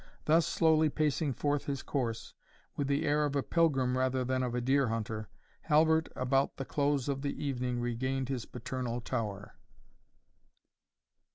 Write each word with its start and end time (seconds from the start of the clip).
Thus 0.25 0.47
slowly 0.47 0.89
pacing 0.89 1.33
forth 1.33 1.65
his 1.65 1.83
course, 1.83 2.33
with 2.75 2.87
the 2.87 3.05
air 3.05 3.23
of 3.23 3.35
a 3.35 3.43
pilgrim 3.43 3.95
rather 3.95 4.25
than 4.25 4.41
of 4.41 4.55
a 4.55 4.59
deer 4.59 4.87
hunter, 4.87 5.29
Halbert 5.61 6.09
about 6.15 6.57
the 6.57 6.65
close 6.65 7.07
of 7.07 7.21
the 7.21 7.45
evening 7.45 7.79
regained 7.79 8.27
his 8.27 8.47
paternal 8.47 8.99
tower. 8.99 9.53